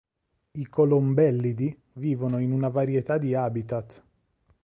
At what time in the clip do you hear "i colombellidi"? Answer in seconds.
0.53-1.79